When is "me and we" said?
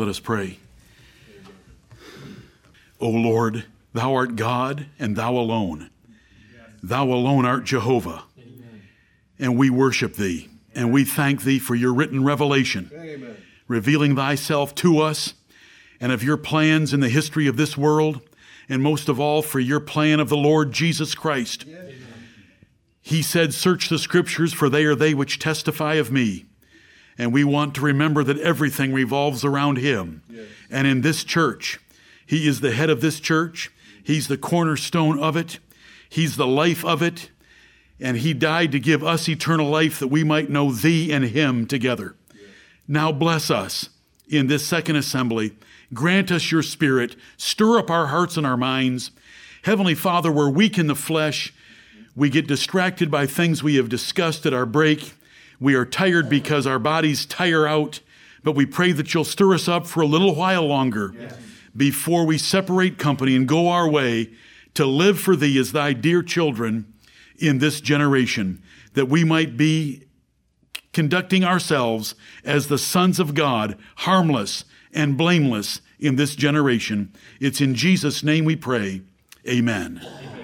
26.10-27.44